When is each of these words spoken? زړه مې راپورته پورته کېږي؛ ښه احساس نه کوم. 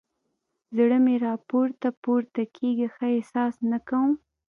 زړه 0.75 0.97
مې 1.05 1.15
راپورته 1.27 1.87
پورته 2.03 2.43
کېږي؛ 2.55 2.87
ښه 2.95 3.07
احساس 3.17 3.53
نه 3.71 3.79
کوم. 3.87 4.11